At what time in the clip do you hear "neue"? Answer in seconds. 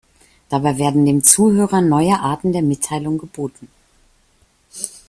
1.79-2.19